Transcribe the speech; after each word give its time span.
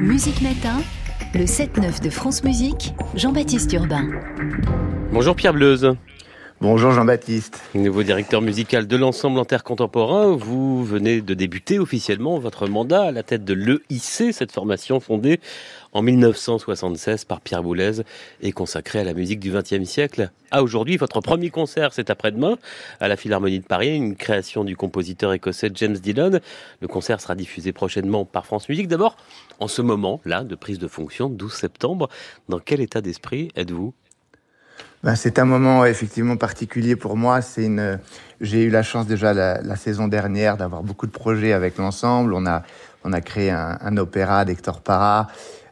Musique 0.00 0.40
Matin, 0.40 0.80
le 1.34 1.44
7-9 1.44 2.02
de 2.02 2.08
France 2.08 2.42
Musique, 2.42 2.94
Jean-Baptiste 3.14 3.70
Urbain. 3.74 4.08
Bonjour 5.12 5.36
Pierre 5.36 5.52
Bleuze. 5.52 5.94
Bonjour 6.62 6.92
Jean-Baptiste. 6.92 7.60
Nouveau 7.74 8.04
directeur 8.04 8.40
musical 8.40 8.86
de 8.86 8.96
l'ensemble 8.96 9.40
intercontemporain, 9.40 10.36
vous 10.36 10.84
venez 10.84 11.20
de 11.20 11.34
débuter 11.34 11.80
officiellement 11.80 12.38
votre 12.38 12.68
mandat 12.68 13.02
à 13.02 13.10
la 13.10 13.24
tête 13.24 13.44
de 13.44 13.52
l'EIC, 13.52 14.32
cette 14.32 14.52
formation 14.52 15.00
fondée 15.00 15.40
en 15.92 16.02
1976 16.02 17.24
par 17.24 17.40
Pierre 17.40 17.64
Boulez 17.64 18.02
et 18.42 18.52
consacrée 18.52 19.00
à 19.00 19.04
la 19.04 19.12
musique 19.12 19.40
du 19.40 19.50
XXe 19.50 19.82
siècle. 19.82 20.30
À 20.52 20.62
aujourd'hui, 20.62 20.96
votre 20.98 21.20
premier 21.20 21.50
concert, 21.50 21.92
c'est 21.92 22.10
après-demain, 22.10 22.56
à 23.00 23.08
la 23.08 23.16
Philharmonie 23.16 23.58
de 23.58 23.66
Paris, 23.66 23.96
une 23.96 24.14
création 24.14 24.62
du 24.62 24.76
compositeur 24.76 25.32
écossais 25.32 25.72
James 25.74 25.98
Dillon. 25.98 26.38
Le 26.80 26.86
concert 26.86 27.20
sera 27.20 27.34
diffusé 27.34 27.72
prochainement 27.72 28.24
par 28.24 28.46
France 28.46 28.68
Musique. 28.68 28.86
D'abord, 28.86 29.16
en 29.58 29.66
ce 29.66 29.82
moment-là 29.82 30.44
de 30.44 30.54
prise 30.54 30.78
de 30.78 30.86
fonction, 30.86 31.28
12 31.28 31.52
septembre, 31.52 32.08
dans 32.48 32.60
quel 32.60 32.80
état 32.80 33.00
d'esprit 33.00 33.48
êtes-vous? 33.56 33.94
Ben, 35.02 35.16
c'est 35.16 35.38
un 35.38 35.44
moment 35.44 35.84
effectivement 35.84 36.36
particulier 36.36 36.96
pour 36.96 37.16
moi. 37.16 37.42
C'est 37.42 37.64
une, 37.64 37.98
j'ai 38.40 38.64
eu 38.64 38.70
la 38.70 38.82
chance 38.82 39.06
déjà 39.06 39.34
la, 39.34 39.76
saison 39.76 40.08
dernière 40.08 40.56
d'avoir 40.56 40.82
beaucoup 40.82 41.06
de 41.06 41.12
projets 41.12 41.52
avec 41.52 41.76
l'ensemble. 41.78 42.34
On 42.34 42.46
a, 42.46 42.62
on 43.04 43.12
a 43.12 43.20
créé 43.20 43.50
un, 43.50 43.78
un 43.80 43.96
opéra 43.96 44.44
d'Hector 44.44 44.80
Parra. 44.80 45.28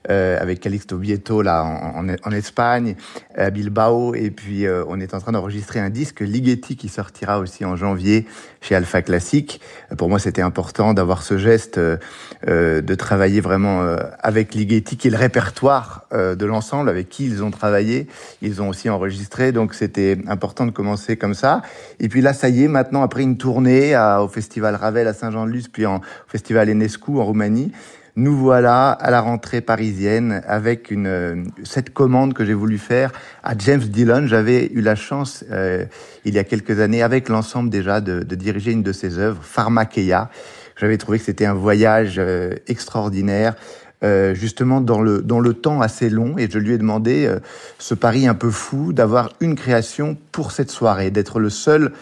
Euh, 0.09 0.41
avec 0.41 0.61
Calixto 0.61 0.97
Bieto 0.97 1.43
là 1.43 1.63
en, 1.63 2.09
en, 2.09 2.33
Espagne, 2.33 2.97
à 3.37 3.51
Bilbao, 3.51 4.15
et 4.15 4.31
puis 4.31 4.65
euh, 4.65 4.83
on 4.89 4.99
est 4.99 5.13
en 5.13 5.21
train 5.21 5.33
d'enregistrer 5.33 5.79
un 5.79 5.91
disque 5.91 6.21
Ligeti 6.21 6.75
qui 6.75 6.89
sortira 6.89 7.39
aussi 7.39 7.67
en 7.67 7.77
janvier 7.77 8.25
chez 8.63 8.75
Alpha 8.75 9.03
Classique. 9.03 9.61
Pour 9.99 10.09
moi, 10.09 10.19
c'était 10.19 10.41
important 10.41 10.95
d'avoir 10.95 11.23
ce 11.23 11.37
geste 11.37 11.77
euh, 11.77 11.99
de 12.47 12.95
travailler 12.95 13.43
vraiment 13.43 13.97
avec 14.21 14.55
Ligeti, 14.55 14.97
qui 14.97 15.09
est 15.09 15.11
le 15.11 15.19
répertoire 15.19 16.07
de 16.13 16.47
l'ensemble, 16.47 16.89
avec 16.89 17.11
qui 17.11 17.27
ils 17.27 17.45
ont 17.45 17.51
travaillé. 17.51 18.07
Ils 18.41 18.63
ont 18.63 18.69
aussi 18.69 18.89
enregistré, 18.89 19.53
donc 19.53 19.75
c'était 19.75 20.19
important 20.27 20.65
de 20.65 20.71
commencer 20.71 21.17
comme 21.17 21.35
ça. 21.35 21.61
Et 21.99 22.09
puis 22.09 22.23
là, 22.23 22.33
ça 22.33 22.49
y 22.49 22.65
est, 22.65 22.69
maintenant 22.69 23.03
après 23.03 23.23
une 23.23 23.37
tournée 23.37 23.95
à, 23.95 24.23
au 24.23 24.29
Festival 24.29 24.75
Ravel 24.75 25.07
à 25.09 25.13
Saint-Jean-de-Luz, 25.13 25.69
puis 25.69 25.85
en, 25.85 25.97
au 25.97 26.29
Festival 26.29 26.71
Enescu 26.71 27.19
en 27.19 27.25
Roumanie 27.25 27.73
nous 28.17 28.37
voilà 28.37 28.91
à 28.91 29.11
la 29.11 29.21
rentrée 29.21 29.61
parisienne 29.61 30.43
avec 30.47 30.91
une 30.91 31.07
euh, 31.07 31.45
cette 31.65 31.91
commande 31.91 32.35
que 32.35 32.45
j'ai 32.45 32.55
voulu 32.55 32.79
faire 32.79 33.13
à 33.43 33.55
James 33.57 33.81
Dillon. 33.81 34.27
J'avais 34.27 34.67
eu 34.73 34.81
la 34.81 34.95
chance 34.95 35.45
euh, 35.51 35.85
il 36.25 36.35
y 36.35 36.39
a 36.39 36.45
quelques 36.45 36.81
années 36.81 37.03
avec 37.03 37.29
l'ensemble 37.29 37.71
déjà 37.71 38.01
de, 38.01 38.23
de, 38.23 38.35
diriger 38.35 38.73
une 38.73 38.83
de 38.83 38.93
ses 38.93 39.19
œuvres, 39.19 39.43
Pharmakeia. 39.43 40.31
J'avais 40.77 40.99
trouvé 40.99 41.19
que 41.19 41.25
c'était 41.25 41.47
un 41.47 41.55
voyage 41.55 42.17
euh, 42.19 42.55
extraordinaire. 42.67 43.55
Euh, 44.03 44.33
justement 44.33 44.81
dans 44.81 45.03
le 45.03 45.21
dans 45.21 45.41
le 45.41 45.53
temps 45.53 45.83
assez 45.83 46.09
long 46.09 46.39
et 46.39 46.49
je 46.51 46.59
lui 46.59 46.73
ai 46.73 46.79
demandé 46.79 47.31
ce 47.79 47.93
pari 47.93 48.27
un 48.27 48.35
peu 48.35 48.51
fou 48.51 48.95
d'avoir 48.95 49.29
une 49.41 49.57
création 49.57 50.17
pour 50.33 50.53
cette 50.53 50.71
soirée, 50.71 51.11
d'être 51.11 51.39
le 51.39 51.51
seul 51.51 51.93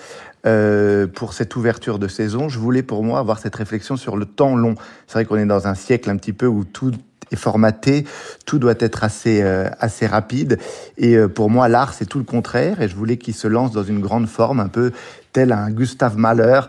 euh, 0.49 1.07
pour 1.07 1.35
cette 1.35 1.55
ouverture 1.57 1.99
de 1.99 2.09
saison, 2.09 2.49
je 2.49 2.59
voulais 2.59 2.83
pour 2.83 3.05
moi 3.05 3.19
avoir 3.19 3.39
cette 3.39 3.55
réflexion 3.55 3.97
sur 3.97 4.17
le 4.17 4.25
temps 4.25 4.57
long. 4.57 4.75
C'est 5.07 5.15
vrai 5.15 5.25
qu'on 5.27 5.37
est 5.37 5.47
dans 5.47 5.67
un 5.67 5.75
siècle 5.75 6.09
un 6.09 6.17
petit 6.17 6.33
peu 6.33 6.47
où 6.47 6.65
tout 6.65 6.93
est 7.31 7.37
formaté, 7.37 8.07
tout 8.47 8.59
doit 8.59 8.75
être 8.79 9.05
assez 9.05 9.43
euh, 9.43 9.69
assez 9.79 10.07
rapide. 10.07 10.59
Et 10.97 11.17
euh, 11.17 11.29
pour 11.29 11.51
moi, 11.51 11.69
l'art 11.69 11.93
c'est 11.93 12.07
tout 12.07 12.19
le 12.19 12.25
contraire. 12.25 12.81
Et 12.81 12.89
je 12.89 12.97
voulais 12.97 13.19
qu'il 13.19 13.35
se 13.35 13.47
lance 13.47 13.73
dans 13.73 13.85
une 13.85 14.01
grande 14.01 14.27
forme, 14.27 14.61
un 14.61 14.69
peu 14.69 14.93
tel 15.33 15.53
un 15.53 15.71
Gustave 15.71 16.17
Mahler. 16.17 16.62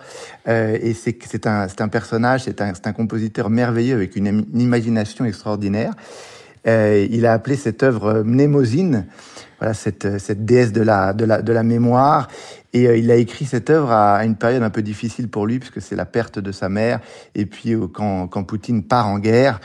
et 0.45 0.93
c'est 0.93 1.17
c'est 1.25 1.47
un 1.47 1.69
c'est 1.69 1.81
un 1.81 1.87
personnage, 1.87 2.43
c'est 2.43 2.61
un 2.61 2.73
c'est 2.73 2.87
un 2.87 2.93
compositeur 2.93 3.49
merveilleux 3.49 3.95
avec 3.95 4.17
une, 4.17 4.27
une 4.27 4.61
imagination 4.61 5.23
extraordinaire. 5.23 5.93
Il 6.65 7.25
a 7.25 7.33
appelé 7.33 7.55
cette 7.55 7.83
œuvre 7.83 8.23
Mnémosine 8.23 9.05
voilà 9.59 9.73
cette, 9.73 10.19
cette 10.19 10.45
déesse 10.45 10.71
de 10.71 10.81
la, 10.81 11.13
de 11.13 11.25
la, 11.25 11.41
de 11.41 11.53
la 11.53 11.63
mémoire. 11.63 12.27
Et 12.71 12.87
euh, 12.87 12.97
il 12.97 13.09
a 13.11 13.15
écrit 13.15 13.45
cette 13.45 13.69
œuvre 13.69 13.91
à 13.91 14.23
une 14.25 14.35
période 14.35 14.63
un 14.63 14.69
peu 14.69 14.81
difficile 14.81 15.27
pour 15.27 15.45
lui, 15.47 15.59
puisque 15.59 15.81
c'est 15.81 15.95
la 15.95 16.05
perte 16.05 16.39
de 16.39 16.51
sa 16.51 16.69
mère, 16.69 16.99
et 17.35 17.45
puis 17.45 17.73
euh, 17.73 17.87
quand, 17.87 18.27
quand 18.27 18.43
Poutine 18.43 18.83
part 18.83 19.07
en 19.07 19.19
guerre. 19.19 19.59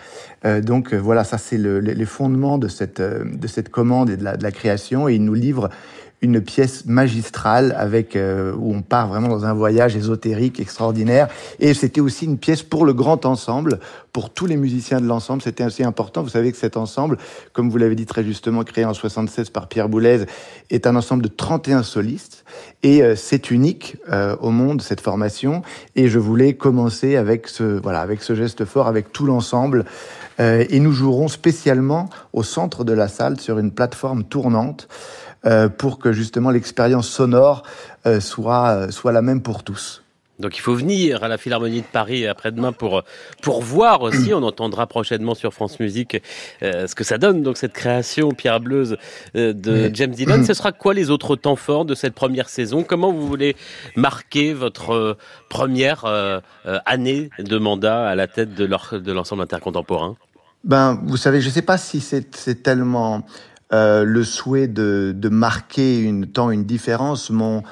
Euh, 0.44 0.60
donc 0.60 0.92
voilà, 0.94 1.22
ça 1.22 1.38
c'est 1.38 1.58
le, 1.58 1.80
les 1.80 2.04
fondements 2.06 2.58
de 2.58 2.68
cette, 2.68 3.00
de 3.00 3.46
cette 3.46 3.68
commande 3.68 4.10
et 4.10 4.16
de 4.16 4.24
la, 4.24 4.36
de 4.36 4.42
la 4.42 4.52
création. 4.52 5.08
Et 5.08 5.14
il 5.14 5.24
nous 5.24 5.34
livre 5.34 5.70
une 6.24 6.40
pièce 6.40 6.86
magistrale 6.86 7.74
avec 7.78 8.16
euh, 8.16 8.54
où 8.56 8.74
on 8.74 8.80
part 8.80 9.08
vraiment 9.08 9.28
dans 9.28 9.44
un 9.44 9.52
voyage 9.52 9.94
ésotérique 9.94 10.58
extraordinaire. 10.58 11.28
Et 11.60 11.74
c'était 11.74 12.00
aussi 12.00 12.24
une 12.24 12.38
pièce 12.38 12.62
pour 12.62 12.86
le 12.86 12.94
grand 12.94 13.26
ensemble, 13.26 13.78
pour 14.12 14.30
tous 14.30 14.46
les 14.46 14.56
musiciens 14.56 15.00
de 15.00 15.06
l'ensemble. 15.06 15.42
C'était 15.42 15.64
assez 15.64 15.84
important. 15.84 16.22
Vous 16.22 16.30
savez 16.30 16.50
que 16.50 16.56
cet 16.56 16.78
ensemble, 16.78 17.18
comme 17.52 17.68
vous 17.68 17.76
l'avez 17.76 17.94
dit 17.94 18.06
très 18.06 18.24
justement, 18.24 18.64
créé 18.64 18.86
en 18.86 18.94
76 18.94 19.50
par 19.50 19.68
Pierre 19.68 19.90
Boulez, 19.90 20.24
est 20.70 20.86
un 20.86 20.96
ensemble 20.96 21.22
de 21.22 21.28
31 21.28 21.82
solistes. 21.82 22.44
Et 22.82 23.02
euh, 23.02 23.16
c'est 23.16 23.50
unique 23.50 23.96
euh, 24.10 24.34
au 24.40 24.50
monde 24.50 24.80
cette 24.80 25.02
formation. 25.02 25.60
Et 25.94 26.08
je 26.08 26.18
voulais 26.18 26.54
commencer 26.54 27.16
avec 27.16 27.48
ce 27.48 27.64
voilà 27.64 28.00
avec 28.00 28.22
ce 28.22 28.34
geste 28.34 28.64
fort, 28.64 28.88
avec 28.88 29.12
tout 29.12 29.26
l'ensemble. 29.26 29.84
et 30.40 30.80
nous 30.80 30.90
jouerons 30.90 31.28
spécialement 31.28 32.08
au 32.32 32.42
centre 32.42 32.82
de 32.82 32.92
la 32.92 33.06
salle 33.06 33.38
sur 33.38 33.60
une 33.60 33.70
plateforme 33.70 34.24
tournante. 34.24 34.88
Euh, 35.46 35.68
pour 35.68 35.98
que 35.98 36.12
justement 36.12 36.50
l'expérience 36.50 37.06
sonore 37.06 37.64
euh, 38.06 38.18
soit, 38.18 38.68
euh, 38.68 38.90
soit 38.90 39.12
la 39.12 39.20
même 39.20 39.42
pour 39.42 39.62
tous. 39.62 40.04
Donc 40.40 40.56
il 40.56 40.60
faut 40.60 40.74
venir 40.74 41.22
à 41.22 41.28
la 41.28 41.38
Philharmonie 41.38 41.82
de 41.82 41.86
Paris 41.86 42.26
après-demain 42.26 42.72
pour 42.72 43.02
pour 43.40 43.62
voir 43.62 44.02
aussi. 44.02 44.34
On 44.34 44.42
entendra 44.42 44.86
prochainement 44.86 45.34
sur 45.34 45.54
France 45.54 45.78
Musique 45.78 46.20
euh, 46.62 46.86
ce 46.88 46.94
que 46.94 47.04
ça 47.04 47.18
donne. 47.18 47.42
Donc 47.42 47.56
cette 47.56 47.72
création 47.72 48.30
Pierre 48.32 48.58
Bleuze 48.58 48.96
euh, 49.36 49.52
de 49.52 49.90
James 49.94 50.10
Dillon. 50.10 50.42
Ce 50.44 50.54
sera 50.54 50.72
quoi 50.72 50.92
les 50.92 51.10
autres 51.10 51.36
temps 51.36 51.56
forts 51.56 51.84
de 51.84 51.94
cette 51.94 52.14
première 52.14 52.48
saison? 52.48 52.82
Comment 52.82 53.12
vous 53.12 53.26
voulez 53.28 53.54
marquer 53.94 54.54
votre 54.54 54.92
euh, 54.92 55.16
première 55.48 56.04
année 56.86 57.30
de 57.38 57.58
mandat 57.58 58.08
à 58.08 58.14
la 58.16 58.26
tête 58.26 58.54
de 58.54 59.12
l'ensemble 59.12 59.42
intercontemporain? 59.42 60.16
Ben 60.64 60.98
vous 61.04 61.16
savez, 61.16 61.40
je 61.40 61.48
ne 61.48 61.52
sais 61.52 61.62
pas 61.62 61.78
si 61.78 62.00
c'est 62.00 62.62
tellement 62.62 63.24
euh, 63.72 64.04
le 64.04 64.24
souhait 64.24 64.68
de, 64.68 65.28
marquer 65.30 65.98
une, 65.98 66.26
tant 66.26 66.50
une 66.50 66.64
différence. 66.64 67.30
Mon, 67.30 67.62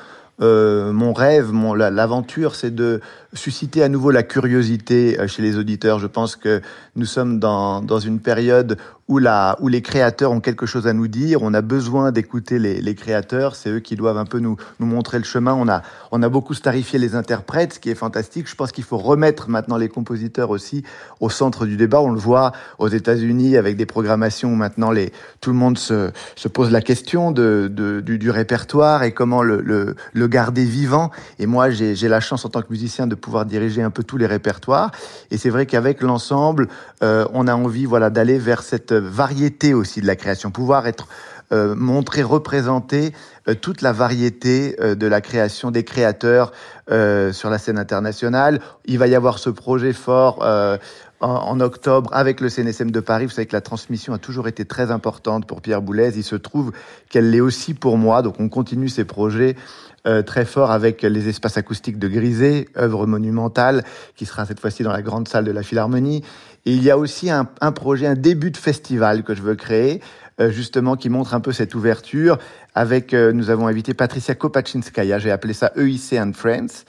euh, 0.41 0.93
mon 0.93 1.13
rêve, 1.13 1.53
mon, 1.53 1.75
l'aventure, 1.75 2.55
c'est 2.55 2.75
de 2.75 3.01
susciter 3.35 3.83
à 3.83 3.89
nouveau 3.89 4.11
la 4.11 4.23
curiosité 4.23 5.21
euh, 5.21 5.27
chez 5.29 5.43
les 5.43 5.59
auditeurs. 5.59 5.99
Je 5.99 6.07
pense 6.07 6.35
que 6.37 6.63
nous 6.97 7.05
sommes 7.05 7.39
dans, 7.39 7.83
dans 7.83 7.99
une 7.99 8.21
période 8.21 8.79
où, 9.21 9.69
les 9.69 9.83
créateurs 9.83 10.33
ont 10.33 10.41
quelque 10.41 10.67
chose 10.67 10.87
à 10.87 10.93
nous 10.93 11.09
dire. 11.09 11.43
On 11.43 11.55
a 11.55 11.61
besoin 11.61 12.13
d'écouter 12.13 12.59
les, 12.59 12.95
créateurs. 12.95 13.57
C'est 13.57 13.71
eux 13.71 13.81
qui 13.81 13.97
doivent 13.97 14.19
un 14.19 14.25
peu 14.25 14.39
nous, 14.39 14.57
montrer 14.79 15.19
le 15.19 15.25
chemin. 15.25 15.55
On 15.55 16.23
a, 16.23 16.29
beaucoup 16.29 16.55
starifié 16.55 16.99
les 16.99 17.15
interprètes, 17.15 17.75
ce 17.75 17.79
qui 17.79 17.91
est 17.91 17.95
fantastique. 17.95 18.49
Je 18.49 18.55
pense 18.55 18.73
qu'il 18.73 18.85
faut 18.85 18.99
remettre 18.99 19.49
maintenant 19.49 19.77
les 19.77 19.89
compositeurs 19.89 20.51
aussi 20.51 20.83
au 21.21 21.29
centre 21.31 21.67
du 21.67 21.77
débat. 21.77 22.01
On 22.01 22.11
le 22.11 22.19
voit 22.19 22.53
aux 22.79 22.89
États-Unis 22.89 23.57
avec 23.57 23.77
des 23.77 23.87
programmations 23.87 24.53
où 24.53 24.57
maintenant 24.57 24.93
tout 25.41 25.51
le 25.51 25.57
monde 25.57 25.79
se, 25.79 26.11
se 26.37 26.49
pose 26.49 26.71
la 26.71 26.81
question 26.81 27.33
du, 27.33 28.31
répertoire 28.31 29.03
et 29.03 29.13
comment 29.13 29.43
le, 29.43 29.95
garder 30.15 30.65
vivant. 30.65 31.11
Et 31.39 31.47
moi, 31.47 31.71
j'ai 31.71 32.09
la 32.09 32.21
chance 32.21 32.45
en 32.45 32.49
tant 32.49 32.63
que 32.63 32.71
musicien 32.71 33.07
de 33.07 33.15
pouvoir 33.15 33.45
diriger 33.47 33.83
un 33.83 33.91
peu 33.91 34.03
tous 34.03 34.17
les 34.17 34.27
répertoires. 34.27 34.91
Et 35.31 35.37
c'est 35.37 35.51
vrai 35.51 35.67
qu'avec 35.67 36.01
l'ensemble, 36.01 36.69
euh, 37.03 37.27
on 37.33 37.47
a 37.47 37.55
envie 37.55 37.87
d'aller 38.11 38.39
vers 38.39 38.63
cette 38.63 38.93
variété 39.03 39.75
aussi 39.75 40.01
de 40.01 40.07
la 40.07 40.17
création, 40.17 40.51
pouvoir 40.51 40.87
être 40.87 41.09
euh, 41.53 41.75
montrer, 41.75 42.23
représenter 42.23 43.13
euh, 43.49 43.55
toute 43.55 43.83
la 43.83 43.93
variété 43.93 44.77
euh, 44.81 44.95
de 44.95 45.07
la 45.07 45.21
création 45.21 45.71
des 45.71 45.83
créateurs 45.85 46.53
euh, 46.91 47.33
sur 47.33 47.51
la 47.51 47.59
scène 47.59 47.79
internationale. 47.79 48.61
Il 48.85 48.99
va 48.99 49.09
y 49.09 49.15
avoir 49.15 49.39
ce 49.39 49.51
projet 49.51 49.93
fort 49.93 50.43
en, 50.43 50.79
en, 51.21 51.61
octobre 51.61 52.11
avec 52.13 52.41
le 52.41 52.49
CNSM 52.49 52.91
de 52.91 53.01
Paris. 53.01 53.27
Vous 53.27 53.33
savez 53.33 53.47
que 53.47 53.57
la 53.57 53.61
transmission 53.61 54.13
a 54.13 54.19
toujours 54.19 54.49
été 54.49 54.65
très 54.65 54.91
importante 54.91 55.47
pour 55.47 55.61
Pierre 55.61 55.83
Boulez. 55.83 56.13
Il 56.17 56.25
se 56.25 56.37
trouve 56.37 56.73
qu'elle 57.11 57.31
l'est 57.31 57.41
aussi 57.41 57.75
pour 57.75 57.99
moi. 57.99 58.23
Donc 58.23 58.39
on 58.39 58.49
continue 58.49 58.89
ces 58.89 59.05
projets 59.05 59.57
euh, 60.05 60.23
très 60.23 60.45
fort 60.45 60.73
avec 60.73 61.03
les 61.03 61.29
espaces 61.29 61.57
acoustiques 61.57 61.99
de 61.99 62.09
Grisé, 62.09 62.69
œuvre 62.77 63.07
monumentale, 63.07 63.85
qui 64.17 64.27
sera 64.27 64.45
cette 64.47 64.59
fois-ci 64.59 64.83
dans 64.83 64.91
la 64.91 65.03
grande 65.03 65.29
salle 65.29 65.45
de 65.45 65.53
la 65.53 65.63
Philharmonie. 65.63 66.25
Et 66.67 66.73
il 66.75 66.83
y 66.83 66.91
a 66.91 66.99
aussi 66.99 67.31
un, 67.31 67.49
un 67.61 67.73
projet, 67.73 68.07
un 68.07 68.17
début 68.17 68.51
de 68.51 68.57
festival 68.57 69.23
que 69.23 69.35
je 69.35 69.43
veux 69.43 69.55
créer, 69.55 70.01
euh, 70.01 70.32
justement, 70.39 70.97
qui 70.97 71.09
montre 71.09 71.35
un 71.35 71.41
peu 71.41 71.53
cette 71.53 71.75
ouverture. 71.75 72.39
Avec, 72.75 73.13
euh, 73.13 73.33
nous 73.33 73.51
avons 73.51 73.67
invité 73.67 73.95
Patricia 73.95 74.35
Kopachinskaya, 74.35 75.19
j'ai 75.19 75.31
appelé 75.31 75.53
ça 75.53 75.73
EIC 75.77 76.19
and 76.19 76.33
Friends. 76.35 76.85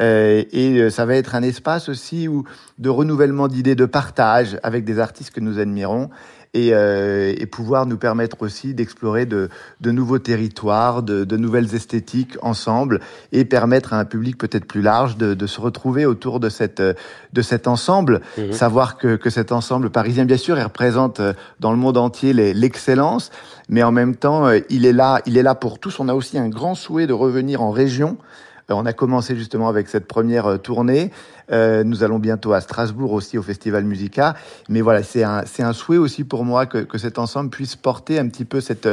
Euh, 0.00 0.44
et 0.52 0.90
ça 0.90 1.06
va 1.06 1.14
être 1.14 1.34
un 1.34 1.42
espace 1.42 1.88
aussi 1.88 2.28
où, 2.28 2.44
de 2.78 2.88
renouvellement 2.88 3.48
d'idées, 3.48 3.74
de 3.74 3.86
partage 3.86 4.58
avec 4.62 4.84
des 4.84 4.98
artistes 4.98 5.30
que 5.30 5.40
nous 5.40 5.58
admirons. 5.58 6.10
et, 6.56 6.70
euh, 6.72 7.34
et 7.36 7.44
pouvoir 7.44 7.84
nous 7.84 7.98
permettre 7.98 8.38
aussi 8.40 8.72
d'explorer 8.72 9.26
de, 9.26 9.50
de, 9.82 9.90
nouveaux 9.90 10.18
territoires, 10.18 11.02
de, 11.02 11.24
de, 11.24 11.36
nouvelles 11.36 11.74
esthétiques 11.74 12.38
ensemble 12.40 13.00
et 13.32 13.44
permettre 13.44 13.92
à 13.92 13.98
un 13.98 14.06
public 14.06 14.38
peut-être 14.38 14.64
plus 14.64 14.80
large 14.80 15.18
de, 15.18 15.34
de, 15.34 15.46
se 15.46 15.60
retrouver 15.60 16.06
autour 16.06 16.40
de, 16.40 16.48
cette, 16.48 16.80
de 16.80 17.42
cet 17.42 17.68
ensemble. 17.68 18.22
Mmh. 18.38 18.52
Savoir 18.52 18.96
que, 18.96 19.16
que 19.16 19.28
cet 19.28 19.52
ensemble 19.52 19.90
parisien, 19.90 20.24
bien 20.24 20.38
sûr, 20.38 20.56
il 20.56 20.62
représente 20.62 21.20
euh, 21.20 21.34
dans 21.60 21.72
le 21.72 21.78
monde 21.78 21.98
entier 21.98 22.32
l'excellence, 22.32 23.30
mais 23.68 23.82
en 23.82 23.92
même 23.92 24.16
temps, 24.16 24.46
euh, 24.46 24.60
il 24.70 24.86
est 24.86 24.94
là, 24.94 25.20
il 25.26 25.36
est 25.36 25.42
là 25.42 25.54
pour 25.54 25.78
tous. 25.78 26.00
On 26.00 26.08
a 26.08 26.14
aussi 26.14 26.38
un 26.38 26.48
grand 26.48 26.74
souhait 26.74 27.06
de 27.06 27.12
revenir 27.12 27.60
en 27.60 27.70
région 27.70 28.16
euh, 28.16 28.55
on 28.68 28.86
a 28.86 28.92
commencé 28.92 29.36
justement 29.36 29.68
avec 29.68 29.88
cette 29.88 30.06
première 30.06 30.46
euh, 30.46 30.56
tournée. 30.58 31.10
Euh, 31.52 31.84
nous 31.84 32.02
allons 32.02 32.18
bientôt 32.18 32.52
à 32.52 32.60
Strasbourg 32.60 33.12
aussi 33.12 33.38
au 33.38 33.42
Festival 33.42 33.84
Musica. 33.84 34.34
Mais 34.68 34.80
voilà, 34.80 35.02
c'est 35.02 35.22
un, 35.22 35.44
c'est 35.46 35.62
un 35.62 35.72
souhait 35.72 35.98
aussi 35.98 36.24
pour 36.24 36.44
moi 36.44 36.66
que, 36.66 36.78
que 36.78 36.98
cet 36.98 37.18
ensemble 37.18 37.50
puisse 37.50 37.76
porter 37.76 38.18
un 38.18 38.28
petit 38.28 38.44
peu 38.44 38.60
cette, 38.60 38.88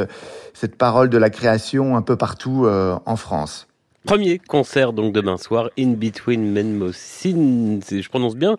cette 0.52 0.76
parole 0.76 1.08
de 1.08 1.18
la 1.18 1.30
création 1.30 1.96
un 1.96 2.02
peu 2.02 2.16
partout 2.16 2.66
en 2.66 3.16
France. 3.16 3.66
Premier 4.04 4.38
concert 4.38 4.92
donc 4.92 5.14
demain 5.14 5.38
soir, 5.38 5.70
In 5.78 5.92
Between 5.92 6.52
Menmosin, 6.52 7.80
je 7.90 8.08
prononce 8.10 8.36
bien 8.36 8.56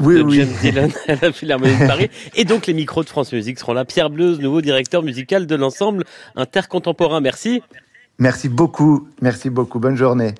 oui, 0.00 0.16
de 0.16 0.22
oui. 0.22 0.36
James 0.38 0.54
Dillon 0.60 0.88
à 1.06 1.14
la 1.14 1.32
Philharmonie 1.32 1.78
de 1.78 1.86
Paris. 1.86 2.10
Et 2.34 2.44
donc 2.44 2.66
les 2.66 2.74
micros 2.74 3.04
de 3.04 3.08
France 3.08 3.32
Musique 3.32 3.60
seront 3.60 3.72
là. 3.72 3.84
Pierre 3.84 4.10
Bleuze, 4.10 4.40
nouveau 4.40 4.60
directeur 4.60 5.04
musical 5.04 5.46
de 5.46 5.54
l'ensemble 5.54 6.04
intercontemporain. 6.34 7.20
Merci. 7.20 7.62
Merci 8.18 8.48
beaucoup. 8.48 9.06
Merci 9.22 9.48
beaucoup. 9.48 9.78
Bonne 9.78 9.96
journée. 9.96 10.34